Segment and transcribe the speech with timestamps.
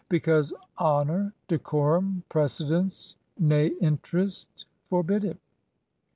[0.09, 5.37] Because honor, decorum, precedence, nay interest for bid it.